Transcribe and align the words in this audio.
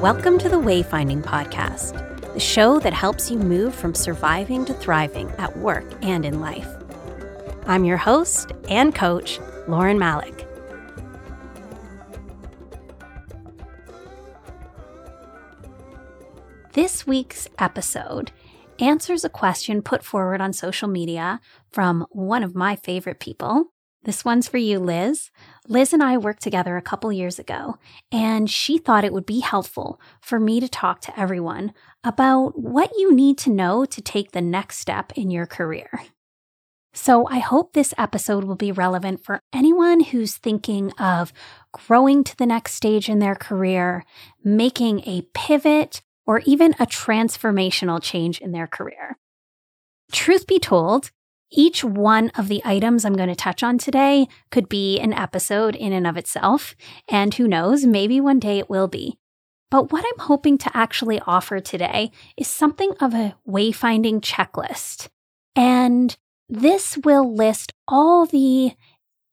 Welcome 0.00 0.38
to 0.38 0.48
the 0.48 0.60
Wayfinding 0.60 1.22
Podcast, 1.24 2.32
the 2.32 2.38
show 2.38 2.78
that 2.78 2.92
helps 2.92 3.28
you 3.28 3.38
move 3.38 3.74
from 3.74 3.92
surviving 3.92 4.64
to 4.66 4.74
thriving 4.74 5.28
at 5.38 5.56
work 5.56 5.84
and 6.00 6.24
in 6.24 6.40
life. 6.40 6.68
I'm 7.66 7.84
your 7.84 7.96
host 7.96 8.52
and 8.68 8.94
coach, 8.94 9.40
Lauren 9.66 9.98
Malik. 9.98 10.46
This 16.74 17.04
week's 17.04 17.48
episode 17.58 18.30
answers 18.80 19.24
a 19.24 19.28
question 19.28 19.82
put 19.82 20.04
forward 20.04 20.40
on 20.40 20.52
social 20.52 20.88
media 20.88 21.40
from 21.70 22.06
one 22.10 22.42
of 22.42 22.54
my 22.54 22.76
favorite 22.76 23.20
people. 23.20 23.72
This 24.06 24.24
one's 24.24 24.46
for 24.46 24.58
you, 24.58 24.78
Liz. 24.78 25.30
Liz 25.66 25.92
and 25.92 26.00
I 26.00 26.16
worked 26.16 26.40
together 26.40 26.76
a 26.76 26.82
couple 26.82 27.10
years 27.12 27.40
ago, 27.40 27.76
and 28.12 28.48
she 28.48 28.78
thought 28.78 29.04
it 29.04 29.12
would 29.12 29.26
be 29.26 29.40
helpful 29.40 30.00
for 30.20 30.38
me 30.38 30.60
to 30.60 30.68
talk 30.68 31.00
to 31.02 31.20
everyone 31.20 31.72
about 32.04 32.56
what 32.56 32.92
you 32.96 33.12
need 33.12 33.36
to 33.38 33.50
know 33.50 33.84
to 33.84 34.00
take 34.00 34.30
the 34.30 34.40
next 34.40 34.78
step 34.78 35.12
in 35.16 35.32
your 35.32 35.44
career. 35.44 36.02
So, 36.94 37.26
I 37.28 37.40
hope 37.40 37.72
this 37.72 37.92
episode 37.98 38.44
will 38.44 38.56
be 38.56 38.72
relevant 38.72 39.22
for 39.22 39.40
anyone 39.52 40.00
who's 40.00 40.36
thinking 40.36 40.92
of 40.92 41.32
growing 41.72 42.24
to 42.24 42.36
the 42.38 42.46
next 42.46 42.74
stage 42.74 43.08
in 43.08 43.18
their 43.18 43.34
career, 43.34 44.04
making 44.42 45.00
a 45.00 45.28
pivot, 45.34 46.00
or 46.26 46.40
even 46.44 46.72
a 46.78 46.86
transformational 46.86 48.02
change 48.02 48.40
in 48.40 48.52
their 48.52 48.66
career. 48.66 49.16
Truth 50.12 50.46
be 50.46 50.58
told, 50.58 51.10
each 51.50 51.84
one 51.84 52.30
of 52.36 52.48
the 52.48 52.60
items 52.64 53.04
I'm 53.04 53.14
going 53.14 53.28
to 53.28 53.36
touch 53.36 53.62
on 53.62 53.78
today 53.78 54.26
could 54.50 54.68
be 54.68 54.98
an 54.98 55.12
episode 55.12 55.76
in 55.76 55.92
and 55.92 56.06
of 56.06 56.16
itself, 56.16 56.74
and 57.08 57.32
who 57.34 57.46
knows, 57.46 57.84
maybe 57.84 58.20
one 58.20 58.40
day 58.40 58.58
it 58.58 58.68
will 58.68 58.88
be. 58.88 59.18
But 59.70 59.92
what 59.92 60.04
I'm 60.04 60.26
hoping 60.26 60.58
to 60.58 60.76
actually 60.76 61.20
offer 61.20 61.60
today 61.60 62.10
is 62.36 62.46
something 62.48 62.92
of 63.00 63.14
a 63.14 63.36
wayfinding 63.48 64.20
checklist. 64.20 65.08
And 65.54 66.16
this 66.48 66.96
will 67.04 67.34
list 67.34 67.72
all 67.88 68.26
the 68.26 68.72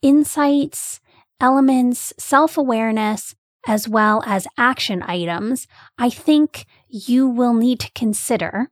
insights, 0.02 1.00
elements, 1.40 2.14
self 2.18 2.58
awareness, 2.58 3.36
as 3.68 3.88
well 3.88 4.24
as 4.26 4.48
action 4.58 5.04
items 5.04 5.68
I 5.98 6.10
think 6.10 6.66
you 6.96 7.28
will 7.28 7.56
need 7.56 7.80
to 7.80 7.92
consider 7.94 8.70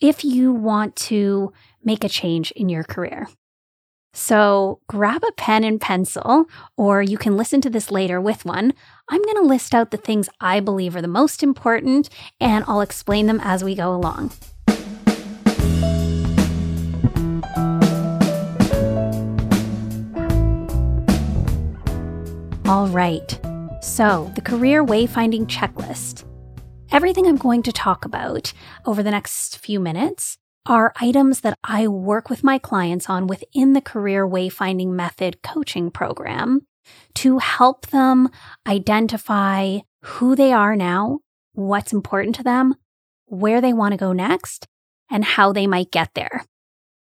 if 0.00 0.24
you 0.24 0.52
want 0.52 0.94
to 0.94 1.52
make 1.82 2.04
a 2.04 2.08
change 2.08 2.52
in 2.52 2.68
your 2.68 2.84
career. 2.84 3.26
So 4.12 4.78
grab 4.86 5.24
a 5.24 5.32
pen 5.32 5.64
and 5.64 5.80
pencil, 5.80 6.46
or 6.76 7.02
you 7.02 7.18
can 7.18 7.36
listen 7.36 7.60
to 7.62 7.70
this 7.70 7.90
later 7.90 8.20
with 8.20 8.44
one. 8.44 8.74
I'm 9.08 9.22
going 9.22 9.38
to 9.38 9.42
list 9.42 9.74
out 9.74 9.90
the 9.90 9.96
things 9.96 10.28
I 10.40 10.60
believe 10.60 10.94
are 10.94 11.02
the 11.02 11.08
most 11.08 11.42
important, 11.42 12.08
and 12.40 12.64
I'll 12.68 12.80
explain 12.80 13.26
them 13.26 13.40
as 13.42 13.64
we 13.64 13.74
go 13.74 13.92
along. 13.92 14.30
All 22.66 22.86
right, 22.86 23.36
so 23.82 24.30
the 24.36 24.42
career 24.42 24.84
wayfinding 24.84 25.46
checklist. 25.46 26.24
Everything 26.94 27.26
I'm 27.26 27.36
going 27.36 27.64
to 27.64 27.72
talk 27.72 28.04
about 28.04 28.52
over 28.86 29.02
the 29.02 29.10
next 29.10 29.58
few 29.58 29.80
minutes 29.80 30.38
are 30.64 30.92
items 31.00 31.40
that 31.40 31.58
I 31.64 31.88
work 31.88 32.30
with 32.30 32.44
my 32.44 32.56
clients 32.56 33.10
on 33.10 33.26
within 33.26 33.72
the 33.72 33.80
Career 33.80 34.24
Wayfinding 34.24 34.90
Method 34.90 35.42
coaching 35.42 35.90
program 35.90 36.68
to 37.14 37.38
help 37.38 37.88
them 37.88 38.28
identify 38.64 39.78
who 40.04 40.36
they 40.36 40.52
are 40.52 40.76
now, 40.76 41.18
what's 41.54 41.92
important 41.92 42.36
to 42.36 42.44
them, 42.44 42.76
where 43.26 43.60
they 43.60 43.72
want 43.72 43.90
to 43.90 43.98
go 43.98 44.12
next, 44.12 44.68
and 45.10 45.24
how 45.24 45.52
they 45.52 45.66
might 45.66 45.90
get 45.90 46.10
there. 46.14 46.44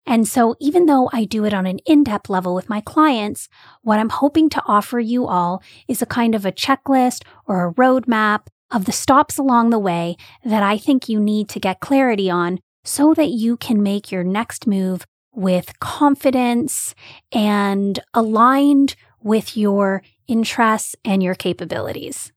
And 0.06 0.28
so, 0.28 0.56
even 0.60 0.86
though 0.86 1.10
I 1.12 1.26
do 1.26 1.46
it 1.46 1.54
on 1.54 1.66
an 1.66 1.80
in 1.88 2.04
depth 2.04 2.30
level 2.30 2.54
with 2.54 2.70
my 2.70 2.80
clients, 2.80 3.50
what 3.82 3.98
I'm 3.98 4.10
hoping 4.10 4.52
to 4.52 4.62
offer 4.68 5.00
you 5.00 5.26
all 5.26 5.64
is 5.88 6.04
a 6.04 6.06
kind 6.06 6.36
of 6.36 6.46
a 6.46 6.52
checklist 6.52 7.24
or 7.48 7.66
a 7.66 7.74
roadmap 7.74 8.42
of 8.72 8.86
the 8.86 8.92
stops 8.92 9.38
along 9.38 9.70
the 9.70 9.80
way 9.80 10.16
that 10.44 10.64
I 10.64 10.78
think 10.78 11.10
you 11.10 11.20
need 11.20 11.50
to 11.50 11.60
get 11.60 11.80
clarity 11.80 12.30
on 12.30 12.60
so 12.84 13.14
that 13.14 13.30
you 13.30 13.58
can 13.58 13.84
make 13.84 14.12
your 14.12 14.24
next 14.24 14.68
move 14.68 15.06
with 15.34 15.80
confidence 15.80 16.96
and 17.32 18.00
aligned 18.14 18.96
with 19.22 19.56
your 19.58 20.02
interests 20.28 20.96
and 21.04 21.22
your 21.22 21.36
capabilities. 21.36 22.32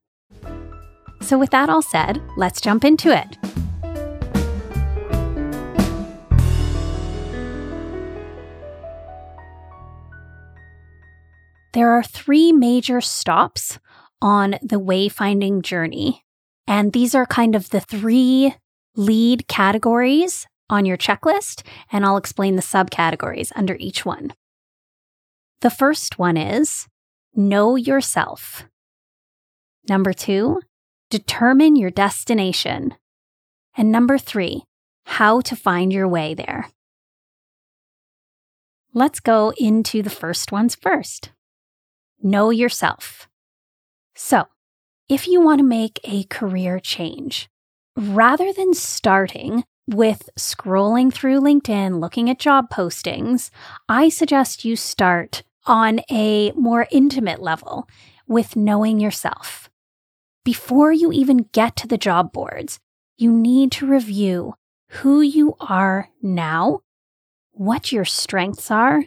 So, 1.21 1.37
with 1.37 1.51
that 1.51 1.69
all 1.69 1.81
said, 1.81 2.21
let's 2.35 2.59
jump 2.59 2.83
into 2.83 3.15
it. 3.17 3.37
There 11.73 11.91
are 11.91 12.03
three 12.03 12.51
major 12.51 13.01
stops 13.01 13.79
on 14.21 14.51
the 14.61 14.79
wayfinding 14.79 15.63
journey. 15.63 16.22
And 16.67 16.93
these 16.93 17.13
are 17.13 17.25
kind 17.25 17.55
of 17.55 17.69
the 17.69 17.81
three 17.81 18.55
lead 18.95 19.47
categories 19.47 20.47
on 20.69 20.85
your 20.85 20.97
checklist, 20.97 21.63
and 21.91 22.05
I'll 22.05 22.17
explain 22.17 22.55
the 22.55 22.61
subcategories 22.61 23.51
under 23.55 23.75
each 23.79 24.05
one. 24.05 24.33
The 25.61 25.69
first 25.69 26.19
one 26.19 26.37
is 26.37 26.87
know 27.35 27.75
yourself. 27.75 28.65
Number 29.89 30.13
two, 30.13 30.61
determine 31.09 31.75
your 31.75 31.89
destination. 31.89 32.95
And 33.75 33.91
number 33.91 34.17
three, 34.17 34.63
how 35.05 35.41
to 35.41 35.55
find 35.55 35.91
your 35.91 36.07
way 36.07 36.33
there. 36.33 36.69
Let's 38.93 39.19
go 39.19 39.51
into 39.57 40.03
the 40.03 40.09
first 40.09 40.51
ones 40.51 40.75
first. 40.75 41.31
Know 42.21 42.51
yourself. 42.51 43.27
So, 44.15 44.45
if 45.09 45.27
you 45.27 45.41
want 45.41 45.59
to 45.59 45.65
make 45.65 45.99
a 46.03 46.23
career 46.23 46.79
change, 46.79 47.49
rather 47.95 48.53
than 48.53 48.73
starting 48.73 49.63
with 49.87 50.29
scrolling 50.39 51.13
through 51.13 51.41
LinkedIn, 51.41 51.99
looking 51.99 52.29
at 52.29 52.39
job 52.39 52.69
postings, 52.69 53.49
I 53.89 54.09
suggest 54.09 54.63
you 54.63 54.75
start 54.75 55.43
on 55.65 55.99
a 56.09 56.51
more 56.53 56.87
intimate 56.91 57.41
level 57.41 57.87
with 58.27 58.55
knowing 58.55 58.99
yourself. 58.99 59.69
Before 60.45 60.91
you 60.91 61.11
even 61.11 61.49
get 61.51 61.75
to 61.77 61.87
the 61.87 61.97
job 61.97 62.31
boards, 62.31 62.79
you 63.17 63.31
need 63.31 63.71
to 63.73 63.85
review 63.85 64.55
who 64.89 65.21
you 65.21 65.55
are 65.59 66.09
now, 66.21 66.81
what 67.51 67.91
your 67.91 68.05
strengths 68.05 68.71
are, 68.71 69.03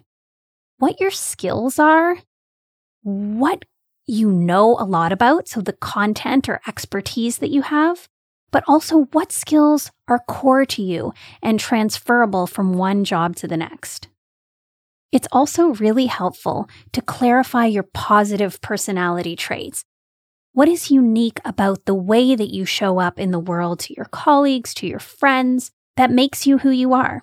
what 0.79 1.01
your 1.01 1.11
skills 1.11 1.79
are, 1.79 2.19
what 3.03 3.65
you 4.07 4.31
know 4.31 4.77
a 4.79 4.85
lot 4.85 5.13
about, 5.13 5.49
so 5.49 5.61
the 5.61 5.73
content 5.73 6.49
or 6.49 6.61
expertise 6.67 7.39
that 7.39 7.51
you 7.51 7.63
have, 7.63 8.09
but 8.51 8.65
also 8.69 9.07
what 9.13 9.33
skills 9.33 9.91
are 10.09 10.21
core 10.21 10.65
to 10.65 10.83
you 10.83 11.13
and 11.43 11.59
transferable 11.59 12.47
from 12.47 12.75
one 12.75 13.05
job 13.05 13.37
to 13.37 13.49
the 13.49 13.57
next. 13.57 14.09
It's 15.13 15.29
also 15.33 15.69
really 15.75 16.07
helpful 16.07 16.69
to 16.93 17.03
clarify 17.03 17.67
your 17.67 17.83
positive 17.83 18.61
personality 18.61 19.35
traits. 19.37 19.85
What 20.53 20.69
is 20.69 20.91
unique 20.91 21.41
about 21.45 21.85
the 21.85 21.95
way 21.95 22.35
that 22.35 22.53
you 22.53 22.65
show 22.65 22.99
up 22.99 23.19
in 23.19 23.31
the 23.31 23.39
world 23.39 23.81
to 23.81 23.95
your 23.95 24.07
colleagues, 24.07 24.73
to 24.75 24.87
your 24.87 24.99
friends, 24.99 25.71
that 25.97 26.11
makes 26.11 26.47
you 26.47 26.59
who 26.59 26.71
you 26.71 26.93
are? 26.93 27.23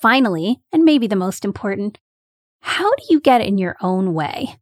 Finally, 0.00 0.60
and 0.72 0.84
maybe 0.84 1.06
the 1.06 1.16
most 1.16 1.44
important, 1.44 1.98
how 2.60 2.90
do 2.94 3.04
you 3.10 3.20
get 3.20 3.40
in 3.40 3.58
your 3.58 3.76
own 3.80 4.14
way? 4.14 4.56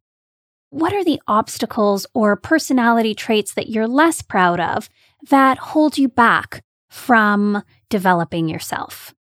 What 0.73 0.91
are 0.91 1.03
the 1.03 1.21
obstacles 1.27 2.07
or 2.15 2.35
personality 2.35 3.13
traits 3.13 3.53
that 3.53 3.69
you're 3.69 3.87
less 3.87 4.23
proud 4.23 4.59
of 4.59 4.89
that 5.29 5.59
hold 5.59 5.99
you 5.99 6.09
back 6.09 6.63
from 6.89 7.61
developing 7.91 8.49
yourself? 8.49 9.13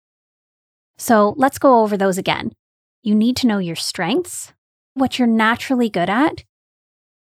So 0.97 1.33
let's 1.35 1.59
go 1.59 1.81
over 1.81 1.97
those 1.97 2.17
again. 2.17 2.53
You 3.03 3.15
need 3.15 3.35
to 3.37 3.47
know 3.47 3.57
your 3.57 3.75
strengths, 3.75 4.53
what 4.93 5.19
you're 5.19 5.27
naturally 5.27 5.89
good 5.89 6.09
at, 6.09 6.45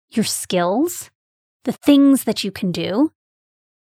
your 0.10 0.24
skills, 0.24 1.12
the 1.66 1.74
things 1.74 2.24
that 2.24 2.46
you 2.46 2.52
can 2.52 2.72
do, 2.72 3.12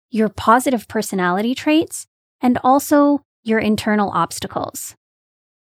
your 0.09 0.29
positive 0.29 0.87
personality 0.87 1.53
traits, 1.53 2.07
and 2.39 2.57
also 2.63 3.25
your 3.43 3.59
internal 3.59 4.09
obstacles. 4.11 4.95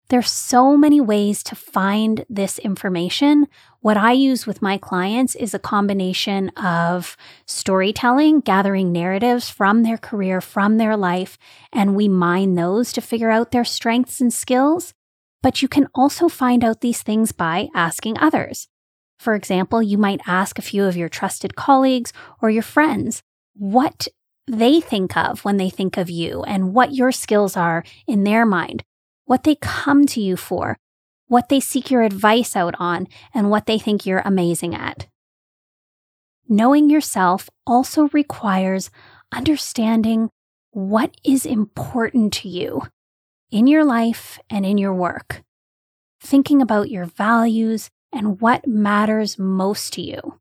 There's 0.09 0.31
so 0.31 0.77
many 0.77 1.01
ways 1.01 1.43
to 1.45 1.57
find 1.57 2.25
this 2.31 2.61
information. 2.61 3.49
What 3.81 3.97
I 3.97 4.13
use 4.13 4.47
with 4.47 4.63
my 4.63 4.79
clients 4.79 5.35
is 5.35 5.53
a 5.53 5.59
combination 5.59 6.51
of 6.51 7.17
storytelling, 7.45 8.41
gathering 8.41 8.93
narratives 8.93 9.51
from 9.51 9.83
their 9.83 9.99
career, 9.99 10.41
from 10.41 10.79
their 10.79 10.97
life, 10.97 11.39
and 11.73 11.97
we 11.97 12.09
mine 12.09 12.55
those 12.55 12.93
to 12.93 13.01
figure 13.01 13.31
out 13.31 13.51
their 13.51 13.65
strengths 13.65 14.21
and 14.21 14.33
skills. 14.33 14.95
But 15.43 15.61
you 15.61 15.67
can 15.67 15.89
also 15.93 16.29
find 16.29 16.63
out 16.63 16.83
these 16.83 17.03
things 17.03 17.33
by 17.33 17.69
asking 17.75 18.17
others. 18.19 18.69
For 19.19 19.35
example, 19.35 19.83
you 19.83 19.99
might 19.99 20.21
ask 20.27 20.57
a 20.57 20.63
few 20.63 20.85
of 20.85 20.97
your 20.97 21.09
trusted 21.09 21.57
colleagues 21.57 22.13
or 22.41 22.49
your 22.49 22.63
friends 22.63 23.23
what 23.55 24.07
they 24.47 24.81
think 24.81 25.17
of 25.17 25.45
when 25.45 25.57
they 25.57 25.71
think 25.71 25.97
of 25.97 26.09
you 26.09 26.45
and 26.45 26.75
what 26.75 26.95
your 26.95 27.11
skills 27.11 27.57
are 27.57 27.83
in 28.07 28.23
their 28.23 28.47
mind, 28.47 28.85
what 29.27 29.45
they 29.45 29.57
come 29.57 30.07
to 30.07 30.21
you 30.21 30.37
for, 30.37 30.79
what 31.29 31.49
they 31.49 31.61
seek 31.61 31.91
your 31.91 32.03
advice 32.03 32.57
out 32.57 32.75
on, 32.79 33.07
and 33.35 33.51
what 33.51 33.67
they 33.67 33.79
think 33.79 34.07
you're 34.07 34.23
amazing 34.25 34.75
at. 34.75 35.07
Knowing 36.49 36.89
yourself 36.89 37.51
also 37.67 38.09
requires 38.13 38.91
understanding 39.33 40.31
what 40.71 41.17
is 41.25 41.45
important 41.45 42.33
to 42.33 42.49
you 42.49 42.83
in 43.51 43.67
your 43.67 43.85
life 43.85 44.39
and 44.49 44.65
in 44.65 44.79
your 44.79 44.95
work, 44.95 45.43
thinking 46.21 46.63
about 46.63 46.91
your 46.91 47.05
values 47.05 47.91
and 48.13 48.41
what 48.41 48.67
matters 48.67 49.39
most 49.39 49.93
to 49.93 50.03
you. 50.03 50.39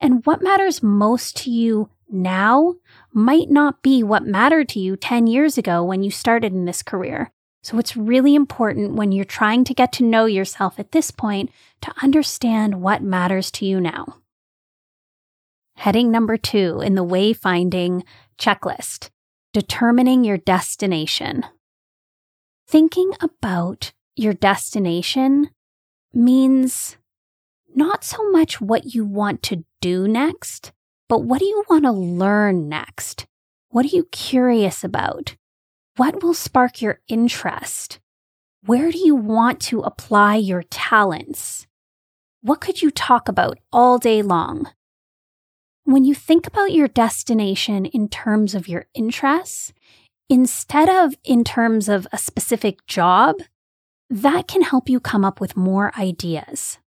And 0.00 0.24
what 0.26 0.42
matters 0.42 0.82
most 0.82 1.36
to 1.38 1.50
you 1.50 1.90
now 2.10 2.74
might 3.12 3.50
not 3.50 3.82
be 3.82 4.02
what 4.02 4.24
mattered 4.24 4.68
to 4.70 4.80
you 4.80 4.96
10 4.96 5.26
years 5.26 5.56
ago 5.56 5.82
when 5.82 6.02
you 6.02 6.10
started 6.10 6.52
in 6.52 6.64
this 6.64 6.82
career. 6.82 7.32
So 7.62 7.78
it's 7.78 7.96
really 7.96 8.34
important 8.34 8.94
when 8.94 9.12
you're 9.12 9.24
trying 9.24 9.64
to 9.64 9.74
get 9.74 9.92
to 9.94 10.04
know 10.04 10.26
yourself 10.26 10.80
at 10.80 10.92
this 10.92 11.10
point 11.10 11.50
to 11.82 11.94
understand 12.02 12.82
what 12.82 13.02
matters 13.02 13.50
to 13.52 13.66
you 13.66 13.80
now. 13.80 14.16
Heading 15.76 16.10
number 16.10 16.36
two 16.36 16.80
in 16.80 16.96
the 16.96 17.04
wayfinding 17.04 18.02
checklist 18.38 19.10
determining 19.52 20.24
your 20.24 20.38
destination. 20.38 21.44
Thinking 22.66 23.12
about 23.20 23.92
your 24.16 24.32
destination 24.32 25.50
means 26.12 26.96
not 27.74 28.04
so 28.04 28.30
much 28.30 28.60
what 28.60 28.94
you 28.94 29.04
want 29.04 29.42
to 29.44 29.64
do 29.80 30.08
next, 30.08 30.72
but 31.08 31.22
what 31.22 31.38
do 31.38 31.44
you 31.44 31.64
want 31.68 31.84
to 31.84 31.92
learn 31.92 32.68
next? 32.68 33.26
What 33.68 33.84
are 33.84 33.94
you 33.96 34.04
curious 34.10 34.84
about? 34.84 35.36
What 35.96 36.22
will 36.22 36.32
spark 36.32 36.80
your 36.80 37.00
interest? 37.06 38.00
Where 38.64 38.90
do 38.90 38.98
you 38.98 39.14
want 39.14 39.60
to 39.62 39.80
apply 39.80 40.36
your 40.36 40.62
talents? 40.62 41.66
What 42.40 42.62
could 42.62 42.80
you 42.80 42.90
talk 42.90 43.28
about 43.28 43.58
all 43.70 43.98
day 43.98 44.22
long? 44.22 44.70
When 45.84 46.04
you 46.04 46.14
think 46.14 46.46
about 46.46 46.72
your 46.72 46.88
destination 46.88 47.84
in 47.84 48.08
terms 48.08 48.54
of 48.54 48.68
your 48.68 48.86
interests, 48.94 49.74
instead 50.30 50.88
of 50.88 51.14
in 51.24 51.44
terms 51.44 51.90
of 51.90 52.06
a 52.10 52.16
specific 52.16 52.86
job, 52.86 53.36
that 54.08 54.48
can 54.48 54.62
help 54.62 54.88
you 54.88 54.98
come 54.98 55.26
up 55.26 55.42
with 55.42 55.58
more 55.58 55.92
ideas. 55.98 56.78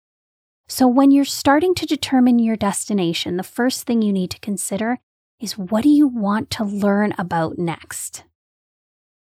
So, 0.67 0.89
when 0.89 1.11
you're 1.11 1.27
starting 1.27 1.75
to 1.75 1.85
determine 1.85 2.39
your 2.39 2.57
destination, 2.57 3.37
the 3.37 3.43
first 3.43 3.87
thing 3.87 4.01
you 4.01 4.15
need 4.15 4.31
to 4.31 4.41
consider 4.41 4.99
is 5.41 5.59
what 5.59 5.83
do 5.83 5.91
you 5.91 6.09
want 6.09 6.51
to 6.53 6.65
learn 6.65 7.13
about 7.19 7.59
next? 7.59 8.25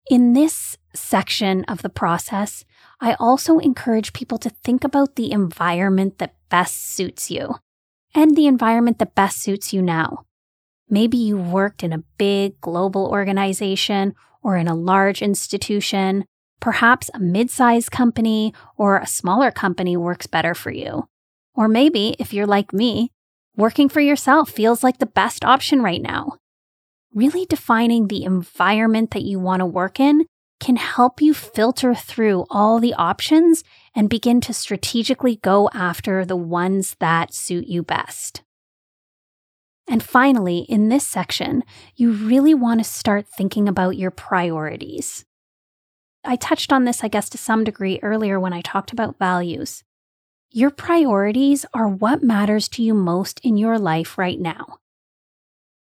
In 0.08 0.32
this 0.32 0.78
section 0.94 1.64
of 1.64 1.82
the 1.82 1.90
process, 1.90 2.64
I 2.98 3.12
also 3.20 3.58
encourage 3.58 4.14
people 4.14 4.38
to 4.38 4.48
think 4.48 4.82
about 4.82 5.16
the 5.16 5.30
environment 5.32 6.16
that 6.16 6.34
best 6.48 6.82
suits 6.82 7.30
you 7.30 7.56
and 8.14 8.34
the 8.34 8.46
environment 8.46 8.98
that 9.00 9.14
best 9.14 9.42
suits 9.42 9.74
you 9.74 9.82
now. 9.82 10.24
Maybe 10.88 11.18
you 11.18 11.36
worked 11.36 11.82
in 11.82 11.92
a 11.92 12.04
big 12.16 12.58
global 12.62 13.06
organization 13.06 14.14
or 14.42 14.56
in 14.56 14.66
a 14.66 14.74
large 14.74 15.20
institution. 15.20 16.24
Perhaps 16.58 17.10
a 17.12 17.20
mid 17.20 17.50
sized 17.50 17.90
company 17.90 18.54
or 18.78 18.96
a 18.96 19.06
smaller 19.06 19.50
company 19.50 19.94
works 19.94 20.26
better 20.26 20.54
for 20.54 20.70
you. 20.70 21.06
Or 21.54 21.68
maybe, 21.68 22.16
if 22.18 22.32
you're 22.32 22.46
like 22.46 22.72
me, 22.72 23.12
working 23.56 23.90
for 23.90 24.00
yourself 24.00 24.48
feels 24.48 24.82
like 24.82 24.98
the 24.98 25.06
best 25.06 25.44
option 25.44 25.82
right 25.82 26.00
now. 26.00 26.38
Really 27.14 27.46
defining 27.46 28.08
the 28.08 28.24
environment 28.24 29.12
that 29.12 29.22
you 29.22 29.38
want 29.38 29.60
to 29.60 29.66
work 29.66 29.98
in 29.98 30.26
can 30.60 30.76
help 30.76 31.20
you 31.20 31.32
filter 31.32 31.94
through 31.94 32.44
all 32.50 32.80
the 32.80 32.94
options 32.94 33.64
and 33.94 34.10
begin 34.10 34.40
to 34.42 34.52
strategically 34.52 35.36
go 35.36 35.70
after 35.72 36.24
the 36.24 36.36
ones 36.36 36.96
that 37.00 37.32
suit 37.32 37.66
you 37.66 37.82
best. 37.82 38.42
And 39.88 40.02
finally, 40.02 40.66
in 40.68 40.90
this 40.90 41.06
section, 41.06 41.64
you 41.96 42.12
really 42.12 42.52
want 42.52 42.80
to 42.80 42.84
start 42.84 43.26
thinking 43.26 43.68
about 43.68 43.96
your 43.96 44.10
priorities. 44.10 45.24
I 46.24 46.36
touched 46.36 46.72
on 46.72 46.84
this, 46.84 47.02
I 47.02 47.08
guess, 47.08 47.30
to 47.30 47.38
some 47.38 47.64
degree 47.64 47.98
earlier 48.02 48.38
when 48.38 48.52
I 48.52 48.60
talked 48.60 48.92
about 48.92 49.18
values. 49.18 49.84
Your 50.50 50.70
priorities 50.70 51.64
are 51.72 51.88
what 51.88 52.22
matters 52.22 52.68
to 52.70 52.82
you 52.82 52.92
most 52.92 53.40
in 53.42 53.56
your 53.56 53.78
life 53.78 54.18
right 54.18 54.38
now. 54.38 54.78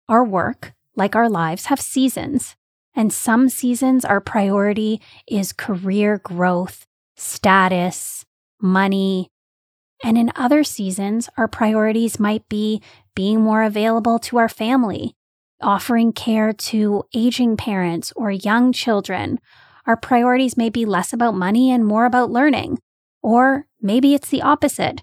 Our 0.09 0.23
work, 0.23 0.73
like 0.95 1.15
our 1.15 1.29
lives, 1.29 1.65
have 1.65 1.81
seasons. 1.81 2.55
And 2.95 3.11
some 3.11 3.49
seasons, 3.49 4.05
our 4.05 4.21
priority 4.21 5.01
is 5.27 5.51
career 5.51 6.19
growth, 6.23 6.85
status, 7.15 8.25
money. 8.61 9.29
And 10.03 10.17
in 10.17 10.31
other 10.35 10.63
seasons, 10.63 11.29
our 11.37 11.47
priorities 11.47 12.19
might 12.19 12.47
be 12.49 12.81
being 13.15 13.41
more 13.41 13.63
available 13.63 14.19
to 14.19 14.37
our 14.37 14.49
family, 14.49 15.15
offering 15.61 16.13
care 16.13 16.53
to 16.53 17.03
aging 17.15 17.57
parents 17.57 18.13
or 18.15 18.31
young 18.31 18.71
children. 18.71 19.39
Our 19.85 19.97
priorities 19.97 20.57
may 20.57 20.69
be 20.69 20.85
less 20.85 21.13
about 21.13 21.35
money 21.35 21.71
and 21.71 21.85
more 21.85 22.05
about 22.05 22.31
learning, 22.31 22.79
or 23.21 23.65
maybe 23.81 24.13
it's 24.13 24.29
the 24.29 24.41
opposite. 24.41 25.01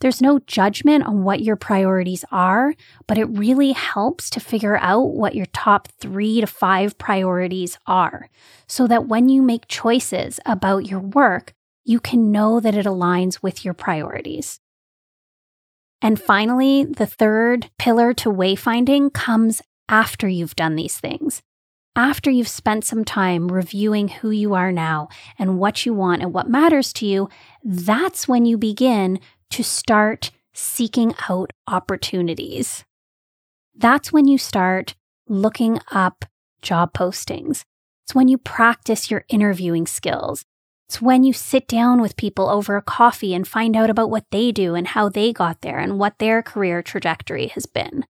There's 0.00 0.20
no 0.20 0.40
judgment 0.40 1.04
on 1.04 1.24
what 1.24 1.40
your 1.40 1.56
priorities 1.56 2.24
are, 2.30 2.74
but 3.06 3.16
it 3.16 3.24
really 3.24 3.72
helps 3.72 4.28
to 4.30 4.40
figure 4.40 4.76
out 4.76 5.14
what 5.14 5.34
your 5.34 5.46
top 5.46 5.88
three 6.00 6.40
to 6.40 6.46
five 6.46 6.98
priorities 6.98 7.78
are 7.86 8.28
so 8.66 8.86
that 8.86 9.08
when 9.08 9.28
you 9.30 9.40
make 9.40 9.68
choices 9.68 10.38
about 10.44 10.86
your 10.86 11.00
work, 11.00 11.54
you 11.84 11.98
can 11.98 12.30
know 12.30 12.60
that 12.60 12.74
it 12.74 12.84
aligns 12.84 13.42
with 13.42 13.64
your 13.64 13.74
priorities. 13.74 14.60
And 16.02 16.20
finally, 16.20 16.84
the 16.84 17.06
third 17.06 17.70
pillar 17.78 18.12
to 18.14 18.30
wayfinding 18.30 19.14
comes 19.14 19.62
after 19.88 20.28
you've 20.28 20.56
done 20.56 20.76
these 20.76 20.98
things 21.00 21.42
after 21.96 22.30
you've 22.30 22.46
spent 22.46 22.84
some 22.84 23.04
time 23.04 23.48
reviewing 23.48 24.08
who 24.08 24.30
you 24.30 24.52
are 24.52 24.70
now 24.70 25.08
and 25.38 25.58
what 25.58 25.86
you 25.86 25.94
want 25.94 26.22
and 26.22 26.32
what 26.32 26.48
matters 26.48 26.92
to 26.92 27.06
you, 27.06 27.28
that's 27.64 28.28
when 28.28 28.44
you 28.44 28.58
begin 28.58 29.18
to 29.50 29.62
start 29.62 30.30
seeking 30.54 31.14
out 31.28 31.52
opportunities. 31.66 32.84
That's 33.74 34.12
when 34.12 34.26
you 34.26 34.38
start 34.38 34.94
looking 35.28 35.80
up 35.90 36.24
job 36.62 36.92
postings. 36.92 37.64
It's 38.04 38.14
when 38.14 38.28
you 38.28 38.38
practice 38.38 39.10
your 39.10 39.24
interviewing 39.28 39.86
skills. 39.86 40.44
It's 40.88 41.02
when 41.02 41.24
you 41.24 41.32
sit 41.32 41.66
down 41.66 42.00
with 42.00 42.16
people 42.16 42.48
over 42.48 42.76
a 42.76 42.82
coffee 42.82 43.34
and 43.34 43.46
find 43.46 43.76
out 43.76 43.90
about 43.90 44.10
what 44.10 44.24
they 44.30 44.52
do 44.52 44.74
and 44.74 44.86
how 44.86 45.08
they 45.08 45.32
got 45.32 45.60
there 45.60 45.78
and 45.78 45.98
what 45.98 46.18
their 46.18 46.42
career 46.42 46.82
trajectory 46.82 47.48
has 47.48 47.66
been. 47.66 48.04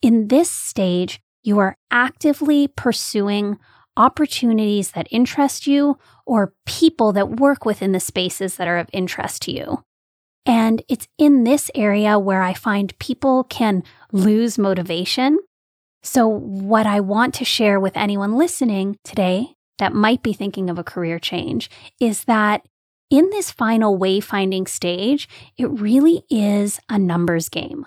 In 0.00 0.28
this 0.28 0.50
stage, 0.50 1.20
you 1.42 1.58
are 1.58 1.76
actively 1.90 2.68
pursuing 2.68 3.58
opportunities 3.96 4.92
that 4.92 5.08
interest 5.10 5.66
you 5.66 5.98
or 6.24 6.54
people 6.64 7.12
that 7.12 7.40
work 7.40 7.64
within 7.64 7.90
the 7.90 7.98
spaces 7.98 8.54
that 8.56 8.68
are 8.68 8.78
of 8.78 8.88
interest 8.92 9.42
to 9.42 9.52
you. 9.52 9.82
And 10.46 10.82
it's 10.88 11.08
in 11.18 11.44
this 11.44 11.70
area 11.74 12.18
where 12.18 12.42
I 12.42 12.54
find 12.54 12.98
people 12.98 13.44
can 13.44 13.82
lose 14.12 14.58
motivation. 14.58 15.38
So, 16.02 16.26
what 16.26 16.86
I 16.86 17.00
want 17.00 17.34
to 17.34 17.44
share 17.44 17.78
with 17.78 17.96
anyone 17.96 18.36
listening 18.36 18.96
today 19.04 19.54
that 19.78 19.92
might 19.92 20.22
be 20.22 20.32
thinking 20.32 20.70
of 20.70 20.78
a 20.78 20.84
career 20.84 21.18
change 21.18 21.70
is 22.00 22.24
that 22.24 22.66
in 23.10 23.30
this 23.30 23.50
final 23.50 23.98
wayfinding 23.98 24.68
stage, 24.68 25.28
it 25.56 25.66
really 25.66 26.24
is 26.28 26.78
a 26.88 26.98
numbers 26.98 27.48
game. 27.48 27.86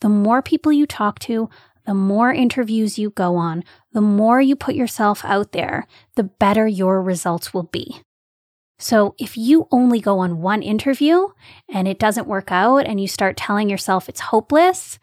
The 0.00 0.08
more 0.08 0.42
people 0.42 0.72
you 0.72 0.86
talk 0.86 1.18
to, 1.20 1.48
the 1.86 1.94
more 1.94 2.32
interviews 2.32 2.98
you 2.98 3.10
go 3.10 3.36
on, 3.36 3.64
the 3.92 4.00
more 4.00 4.40
you 4.40 4.56
put 4.56 4.74
yourself 4.74 5.24
out 5.24 5.52
there, 5.52 5.86
the 6.16 6.24
better 6.24 6.66
your 6.66 7.00
results 7.00 7.54
will 7.54 7.62
be. 7.62 8.02
So 8.78 9.14
if 9.18 9.36
you 9.36 9.68
only 9.70 10.00
go 10.00 10.18
on 10.18 10.42
one 10.42 10.62
interview 10.62 11.28
and 11.68 11.88
it 11.88 11.98
doesn't 11.98 12.26
work 12.26 12.52
out 12.52 12.86
and 12.86 13.00
you 13.00 13.08
start 13.08 13.36
telling 13.36 13.70
yourself 13.70 14.08
it's 14.08 14.20
hopeless, 14.20 14.98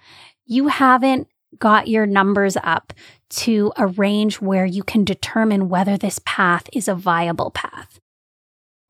you 0.45 0.67
haven't 0.67 1.27
got 1.57 1.87
your 1.87 2.05
numbers 2.05 2.57
up 2.63 2.93
to 3.29 3.71
a 3.77 3.87
range 3.87 4.41
where 4.41 4.65
you 4.65 4.83
can 4.83 5.03
determine 5.03 5.69
whether 5.69 5.97
this 5.97 6.19
path 6.25 6.69
is 6.71 6.87
a 6.87 6.95
viable 6.95 7.51
path. 7.51 7.99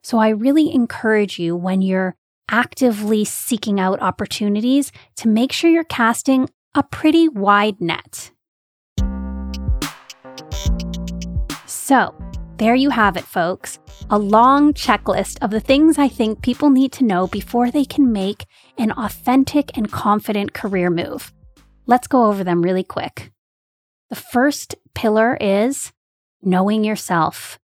So 0.04 0.18
I 0.18 0.30
really 0.30 0.74
encourage 0.74 1.40
you 1.40 1.56
when 1.56 1.82
you're 1.82 2.16
actively 2.50 3.24
seeking 3.24 3.80
out 3.80 4.02
opportunities 4.02 4.92
to 5.16 5.30
make 5.30 5.54
sure 5.54 5.70
you're 5.70 5.86
casting 5.86 6.50
a 6.75 6.84
pretty 6.84 7.30
wide 7.30 7.80
net. 7.80 8.32
So, 11.66 12.16
There 12.57 12.75
you 12.75 12.91
have 12.91 13.17
it, 13.17 13.24
folks. 13.24 13.79
A 14.12 14.17
long 14.17 14.74
checklist 14.74 15.38
of 15.41 15.50
the 15.50 15.60
things 15.60 15.98
I 15.98 16.07
think 16.07 16.41
people 16.41 16.69
need 16.69 16.91
to 16.93 17.03
know 17.03 17.25
before 17.25 17.72
they 17.72 17.83
can 17.83 18.12
make 18.12 18.45
an 18.77 18.91
authentic 18.91 19.75
and 19.75 19.91
confident 19.91 20.53
career 20.53 20.89
move. 20.91 21.33
Let's 21.88 22.07
go 22.07 22.25
over 22.25 22.43
them 22.43 22.62
really 22.62 22.83
quick. 22.83 23.31
The 24.10 24.15
first 24.15 24.75
pillar 24.93 25.36
is 25.41 25.91
knowing 26.43 26.83
yourself, 26.83 27.57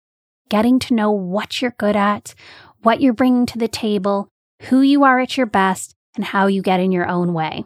getting 0.49 0.79
to 0.79 0.95
know 0.95 1.11
what 1.11 1.61
you're 1.61 1.75
good 1.79 1.97
at, 1.97 2.35
what 2.83 3.01
you're 3.01 3.13
bringing 3.13 3.47
to 3.47 3.59
the 3.59 3.69
table, 3.69 4.29
who 4.63 4.81
you 4.83 5.03
are 5.03 5.19
at 5.19 5.37
your 5.37 5.47
best, 5.47 5.97
and 6.15 6.25
how 6.25 6.47
you 6.47 6.63
get 6.63 6.81
in 6.81 6.93
your 6.93 7.09
own 7.09 7.35
way. 7.35 7.65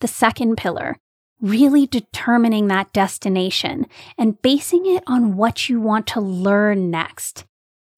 The 0.00 0.08
second 0.08 0.56
pillar, 0.56 0.96
really 1.40 1.86
determining 1.86 2.68
that 2.68 2.92
destination 2.92 3.86
and 4.16 4.40
basing 4.42 4.86
it 4.86 5.02
on 5.06 5.36
what 5.36 5.68
you 5.68 5.80
want 5.80 6.06
to 6.08 6.20
learn 6.20 6.90
next. 6.90 7.44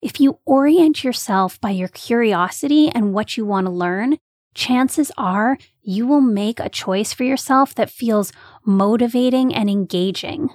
If 0.01 0.19
you 0.19 0.39
orient 0.45 1.03
yourself 1.03 1.59
by 1.59 1.71
your 1.71 1.87
curiosity 1.87 2.89
and 2.89 3.13
what 3.13 3.37
you 3.37 3.45
want 3.45 3.65
to 3.65 3.71
learn, 3.71 4.17
chances 4.53 5.11
are 5.17 5.57
you 5.81 6.05
will 6.05 6.21
make 6.21 6.59
a 6.59 6.69
choice 6.69 7.13
for 7.13 7.23
yourself 7.23 7.73
that 7.75 7.89
feels 7.89 8.31
motivating 8.65 9.53
and 9.53 9.69
engaging. 9.69 10.49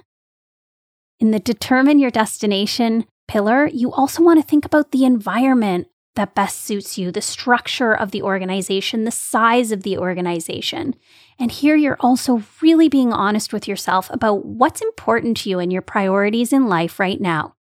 In 1.19 1.31
the 1.31 1.39
determine 1.39 1.99
your 1.99 2.11
destination 2.11 3.05
pillar, 3.27 3.67
you 3.67 3.91
also 3.91 4.21
want 4.21 4.41
to 4.41 4.47
think 4.47 4.65
about 4.65 4.91
the 4.91 5.05
environment 5.05 5.87
that 6.15 6.35
best 6.35 6.61
suits 6.61 6.97
you, 6.97 7.11
the 7.11 7.21
structure 7.21 7.93
of 7.93 8.11
the 8.11 8.21
organization, 8.21 9.03
the 9.03 9.11
size 9.11 9.71
of 9.71 9.83
the 9.83 9.97
organization. 9.97 10.95
And 11.39 11.51
here 11.51 11.75
you're 11.75 11.97
also 11.99 12.43
really 12.61 12.87
being 12.87 13.11
honest 13.11 13.51
with 13.51 13.67
yourself 13.67 14.09
about 14.11 14.45
what's 14.45 14.81
important 14.81 15.37
to 15.37 15.49
you 15.49 15.59
and 15.59 15.73
your 15.73 15.81
priorities 15.81 16.53
in 16.53 16.67
life 16.67 16.99
right 16.99 17.19
now. 17.19 17.55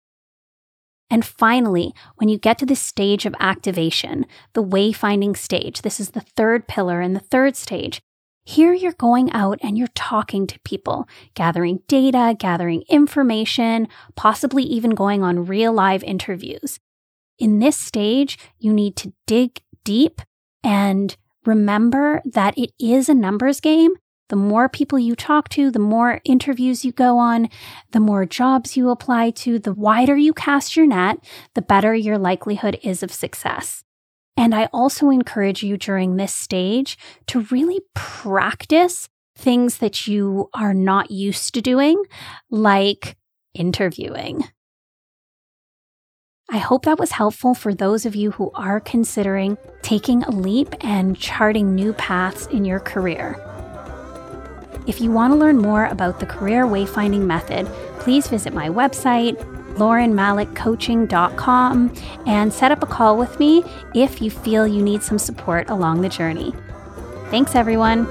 And 1.10 1.26
finally, 1.26 1.94
when 2.16 2.30
you 2.30 2.38
get 2.38 2.58
to 2.60 2.66
this 2.66 2.82
stage 2.82 3.26
of 3.26 3.36
activation, 3.40 4.26
the 4.54 4.64
wayfinding 4.64 5.36
stage, 5.36 5.82
this 5.82 6.00
is 6.00 6.12
the 6.12 6.22
third 6.22 6.68
pillar 6.68 7.02
and 7.02 7.16
the 7.16 7.20
third 7.20 7.58
stage. 7.58 8.02
Here 8.46 8.74
you're 8.74 8.94
going 8.94 9.32
out 9.34 9.60
and 9.62 9.78
you're 9.78 9.88
talking 9.90 10.48
to 10.48 10.60
people, 10.62 11.08
gathering 11.36 11.82
data, 11.88 12.36
gathering 12.38 12.84
information, 12.90 13.88
possibly 14.16 14.64
even 14.64 14.92
going 14.92 15.22
on 15.22 15.46
real 15.46 15.74
live 15.74 16.04
interviews. 16.04 16.80
In 17.42 17.58
this 17.58 17.76
stage, 17.76 18.38
you 18.60 18.72
need 18.72 18.96
to 18.98 19.14
dig 19.26 19.64
deep 19.84 20.22
and 20.64 21.18
remember 21.44 22.22
that 22.24 22.56
it 22.56 22.70
is 22.80 23.10
a 23.10 23.16
numbers 23.16 23.60
game. 23.60 23.94
The 24.30 24.36
more 24.36 24.70
people 24.70 25.00
you 25.00 25.16
talk 25.16 25.50
to, 25.50 25.72
the 25.72 25.80
more 25.80 26.22
interviews 26.24 26.86
you 26.86 26.92
go 26.92 27.18
on, 27.18 27.50
the 27.94 28.00
more 28.00 28.28
jobs 28.28 28.78
you 28.78 28.92
apply 28.92 29.32
to, 29.32 29.58
the 29.58 29.74
wider 29.74 30.16
you 30.16 30.34
cast 30.34 30.78
your 30.78 30.86
net, 30.86 31.18
the 31.56 31.64
better 31.64 31.96
your 31.96 32.20
likelihood 32.20 32.78
is 32.84 33.02
of 33.02 33.12
success. 33.12 33.84
And 34.38 34.54
I 34.54 34.66
also 34.72 35.10
encourage 35.10 35.64
you 35.64 35.78
during 35.78 36.18
this 36.18 36.36
stage 36.36 36.96
to 37.26 37.48
really 37.50 37.82
practice 37.96 39.10
things 39.36 39.80
that 39.80 40.06
you 40.08 40.48
are 40.54 40.76
not 40.76 41.10
used 41.10 41.56
to 41.56 41.62
doing, 41.62 42.04
like 42.52 43.18
interviewing. 43.56 44.44
I 46.54 46.58
hope 46.58 46.84
that 46.84 47.00
was 47.00 47.12
helpful 47.12 47.56
for 47.56 47.74
those 47.74 48.06
of 48.06 48.14
you 48.14 48.32
who 48.32 48.52
are 48.56 48.82
considering 48.82 49.58
taking 49.84 50.22
a 50.24 50.32
leap 50.32 50.76
and 50.82 51.18
charting 51.18 51.74
new 51.74 51.94
paths 51.94 52.46
in 52.48 52.66
your 52.66 52.82
career. 52.82 53.42
If 54.86 55.00
you 55.00 55.12
want 55.12 55.32
to 55.32 55.38
learn 55.38 55.60
more 55.60 55.86
about 55.86 56.20
the 56.20 56.26
Career 56.26 56.66
Wayfinding 56.66 57.22
Method, 57.22 57.68
please 58.00 58.28
visit 58.28 58.54
my 58.54 58.68
website, 58.68 59.38
laurenmalikcoaching.com, 59.76 61.94
and 62.28 62.52
set 62.52 62.74
up 62.74 62.84
a 62.84 62.88
call 62.88 63.18
with 63.18 63.40
me 63.40 63.64
if 63.96 64.22
you 64.22 64.30
feel 64.30 64.68
you 64.68 64.84
need 64.84 65.04
some 65.04 65.20
support 65.20 65.70
along 65.70 66.02
the 66.02 66.10
journey. 66.10 66.54
Thanks, 67.30 67.56
everyone. 67.56 68.06